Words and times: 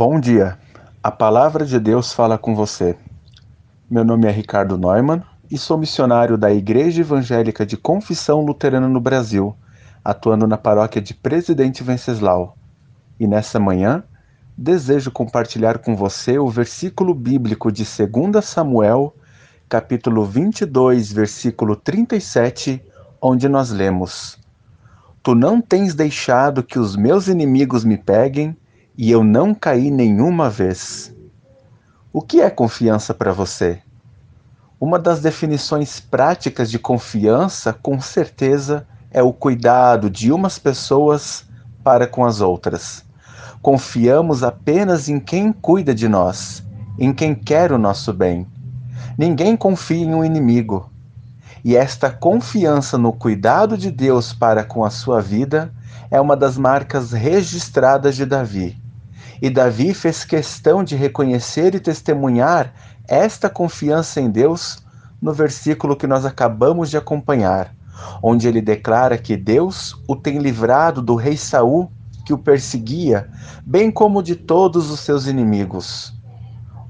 Bom 0.00 0.20
dia. 0.20 0.56
A 1.02 1.10
palavra 1.10 1.66
de 1.66 1.80
Deus 1.80 2.12
fala 2.12 2.38
com 2.38 2.54
você. 2.54 2.96
Meu 3.90 4.04
nome 4.04 4.28
é 4.28 4.30
Ricardo 4.30 4.78
Neumann 4.78 5.24
e 5.50 5.58
sou 5.58 5.76
missionário 5.76 6.38
da 6.38 6.52
Igreja 6.52 7.00
Evangélica 7.00 7.66
de 7.66 7.76
Confissão 7.76 8.42
Luterana 8.42 8.86
no 8.86 9.00
Brasil, 9.00 9.56
atuando 10.04 10.46
na 10.46 10.56
paróquia 10.56 11.02
de 11.02 11.14
Presidente 11.14 11.82
Venceslau. 11.82 12.56
E 13.18 13.26
nessa 13.26 13.58
manhã, 13.58 14.04
desejo 14.56 15.10
compartilhar 15.10 15.78
com 15.78 15.96
você 15.96 16.38
o 16.38 16.48
versículo 16.48 17.12
bíblico 17.12 17.72
de 17.72 17.82
2 17.82 18.44
Samuel, 18.44 19.12
capítulo 19.68 20.24
22, 20.24 21.12
versículo 21.12 21.74
37, 21.74 22.80
onde 23.20 23.48
nós 23.48 23.72
lemos: 23.72 24.38
Tu 25.24 25.34
não 25.34 25.60
tens 25.60 25.92
deixado 25.92 26.62
que 26.62 26.78
os 26.78 26.94
meus 26.94 27.26
inimigos 27.26 27.84
me 27.84 27.98
peguem 27.98 28.56
e 29.00 29.12
eu 29.12 29.22
não 29.22 29.54
caí 29.54 29.92
nenhuma 29.92 30.50
vez. 30.50 31.14
O 32.12 32.20
que 32.20 32.40
é 32.40 32.50
confiança 32.50 33.14
para 33.14 33.32
você? 33.32 33.78
Uma 34.80 34.98
das 34.98 35.20
definições 35.20 36.00
práticas 36.00 36.68
de 36.68 36.80
confiança, 36.80 37.72
com 37.72 38.00
certeza, 38.00 38.88
é 39.12 39.22
o 39.22 39.32
cuidado 39.32 40.10
de 40.10 40.32
umas 40.32 40.58
pessoas 40.58 41.46
para 41.84 42.08
com 42.08 42.24
as 42.24 42.40
outras. 42.40 43.04
Confiamos 43.62 44.42
apenas 44.42 45.08
em 45.08 45.20
quem 45.20 45.52
cuida 45.52 45.94
de 45.94 46.08
nós, 46.08 46.64
em 46.98 47.12
quem 47.12 47.36
quer 47.36 47.70
o 47.70 47.78
nosso 47.78 48.12
bem. 48.12 48.48
Ninguém 49.16 49.56
confia 49.56 50.04
em 50.04 50.12
um 50.12 50.24
inimigo. 50.24 50.90
E 51.64 51.76
esta 51.76 52.10
confiança 52.10 52.98
no 52.98 53.12
cuidado 53.12 53.78
de 53.78 53.92
Deus 53.92 54.32
para 54.32 54.64
com 54.64 54.84
a 54.84 54.90
sua 54.90 55.20
vida 55.20 55.72
é 56.10 56.20
uma 56.20 56.36
das 56.36 56.58
marcas 56.58 57.12
registradas 57.12 58.16
de 58.16 58.26
Davi. 58.26 58.87
E 59.40 59.48
Davi 59.48 59.94
fez 59.94 60.24
questão 60.24 60.82
de 60.82 60.96
reconhecer 60.96 61.74
e 61.74 61.80
testemunhar 61.80 62.72
esta 63.06 63.48
confiança 63.48 64.20
em 64.20 64.30
Deus 64.30 64.84
no 65.20 65.32
versículo 65.32 65.96
que 65.96 66.06
nós 66.06 66.24
acabamos 66.24 66.90
de 66.90 66.96
acompanhar, 66.96 67.74
onde 68.22 68.48
ele 68.48 68.60
declara 68.60 69.16
que 69.18 69.36
Deus 69.36 70.00
o 70.06 70.16
tem 70.16 70.38
livrado 70.38 71.02
do 71.02 71.14
rei 71.14 71.36
Saul 71.36 71.90
que 72.24 72.32
o 72.32 72.38
perseguia, 72.38 73.30
bem 73.64 73.90
como 73.90 74.22
de 74.22 74.36
todos 74.36 74.90
os 74.90 75.00
seus 75.00 75.26
inimigos. 75.26 76.12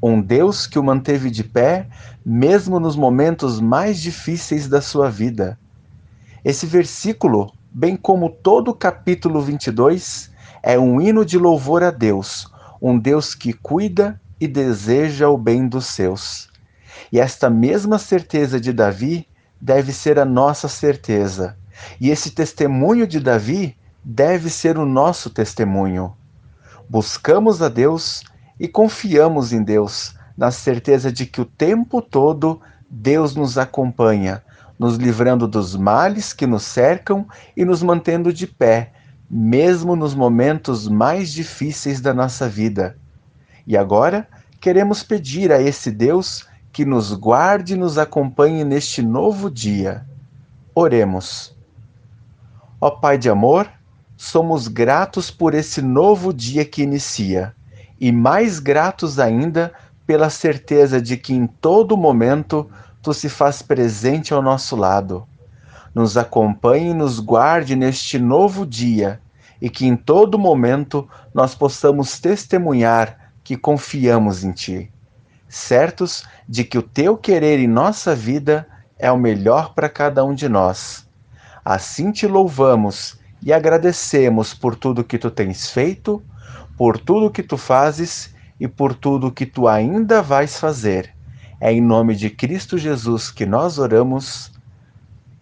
Um 0.00 0.20
Deus 0.20 0.66
que 0.66 0.78
o 0.78 0.84
manteve 0.84 1.30
de 1.30 1.42
pé, 1.42 1.88
mesmo 2.24 2.78
nos 2.78 2.94
momentos 2.94 3.58
mais 3.58 3.98
difíceis 3.98 4.68
da 4.68 4.80
sua 4.80 5.10
vida. 5.10 5.58
Esse 6.44 6.66
versículo, 6.66 7.52
bem 7.72 7.96
como 7.96 8.30
todo 8.30 8.70
o 8.70 8.74
capítulo 8.74 9.40
22, 9.40 10.30
é 10.66 10.78
um 10.78 10.98
hino 10.98 11.26
de 11.26 11.36
louvor 11.36 11.82
a 11.82 11.90
Deus, 11.90 12.50
um 12.80 12.98
Deus 12.98 13.34
que 13.34 13.52
cuida 13.52 14.18
e 14.40 14.48
deseja 14.48 15.28
o 15.28 15.36
bem 15.36 15.68
dos 15.68 15.84
seus. 15.84 16.48
E 17.12 17.20
esta 17.20 17.50
mesma 17.50 17.98
certeza 17.98 18.58
de 18.58 18.72
Davi 18.72 19.28
deve 19.60 19.92
ser 19.92 20.18
a 20.18 20.24
nossa 20.24 20.66
certeza. 20.66 21.54
E 22.00 22.08
esse 22.08 22.30
testemunho 22.30 23.06
de 23.06 23.20
Davi 23.20 23.76
deve 24.02 24.48
ser 24.48 24.78
o 24.78 24.86
nosso 24.86 25.28
testemunho. 25.28 26.16
Buscamos 26.88 27.60
a 27.60 27.68
Deus 27.68 28.22
e 28.58 28.66
confiamos 28.66 29.52
em 29.52 29.62
Deus, 29.62 30.14
na 30.34 30.50
certeza 30.50 31.12
de 31.12 31.26
que 31.26 31.42
o 31.42 31.44
tempo 31.44 32.00
todo 32.00 32.58
Deus 32.88 33.34
nos 33.34 33.58
acompanha, 33.58 34.42
nos 34.78 34.96
livrando 34.96 35.46
dos 35.46 35.76
males 35.76 36.32
que 36.32 36.46
nos 36.46 36.62
cercam 36.62 37.26
e 37.54 37.66
nos 37.66 37.82
mantendo 37.82 38.32
de 38.32 38.46
pé 38.46 38.94
mesmo 39.30 39.96
nos 39.96 40.14
momentos 40.14 40.88
mais 40.88 41.32
difíceis 41.32 42.00
da 42.00 42.12
nossa 42.12 42.48
vida. 42.48 42.96
E 43.66 43.76
agora 43.76 44.28
queremos 44.60 45.02
pedir 45.02 45.52
a 45.52 45.60
esse 45.60 45.90
Deus 45.90 46.46
que 46.72 46.84
nos 46.84 47.12
guarde 47.12 47.74
e 47.74 47.76
nos 47.76 47.98
acompanhe 47.98 48.64
neste 48.64 49.02
novo 49.02 49.50
dia. 49.50 50.04
Oremos. 50.74 51.54
Ó 52.80 52.90
Pai 52.90 53.16
de 53.16 53.30
amor, 53.30 53.70
somos 54.16 54.68
gratos 54.68 55.30
por 55.30 55.54
esse 55.54 55.80
novo 55.80 56.32
dia 56.32 56.64
que 56.64 56.82
inicia, 56.82 57.54
e 58.00 58.12
mais 58.12 58.58
gratos 58.58 59.18
ainda 59.18 59.72
pela 60.06 60.28
certeza 60.28 61.00
de 61.00 61.16
que 61.16 61.32
em 61.32 61.46
todo 61.46 61.96
momento 61.96 62.68
tu 63.00 63.14
se 63.14 63.28
faz 63.28 63.62
presente 63.62 64.34
ao 64.34 64.42
nosso 64.42 64.76
lado 64.76 65.26
nos 65.94 66.16
acompanhe 66.16 66.90
e 66.90 66.94
nos 66.94 67.20
guarde 67.20 67.76
neste 67.76 68.18
novo 68.18 68.66
dia 68.66 69.20
e 69.60 69.70
que 69.70 69.86
em 69.86 69.96
todo 69.96 70.38
momento 70.38 71.08
nós 71.32 71.54
possamos 71.54 72.18
testemunhar 72.18 73.32
que 73.42 73.56
confiamos 73.56 74.42
em 74.42 74.52
Ti, 74.52 74.90
certos 75.48 76.24
de 76.48 76.64
que 76.64 76.78
o 76.78 76.82
Teu 76.82 77.16
querer 77.16 77.58
em 77.58 77.68
nossa 77.68 78.14
vida 78.14 78.66
é 78.98 79.10
o 79.12 79.18
melhor 79.18 79.74
para 79.74 79.88
cada 79.88 80.24
um 80.24 80.34
de 80.34 80.48
nós. 80.48 81.06
Assim 81.64 82.10
te 82.10 82.26
louvamos 82.26 83.18
e 83.42 83.52
agradecemos 83.52 84.54
por 84.54 84.74
tudo 84.74 85.04
que 85.04 85.18
Tu 85.18 85.30
tens 85.30 85.70
feito, 85.70 86.22
por 86.76 86.98
tudo 86.98 87.30
que 87.30 87.42
Tu 87.42 87.56
fazes 87.56 88.34
e 88.58 88.66
por 88.66 88.94
tudo 88.94 89.32
que 89.32 89.46
Tu 89.46 89.68
ainda 89.68 90.22
vais 90.22 90.58
fazer. 90.58 91.14
É 91.60 91.72
em 91.72 91.80
nome 91.80 92.16
de 92.16 92.30
Cristo 92.30 92.76
Jesus 92.76 93.30
que 93.30 93.46
nós 93.46 93.78
oramos. 93.78 94.53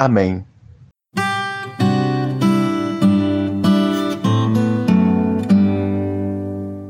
Amém. 0.00 0.49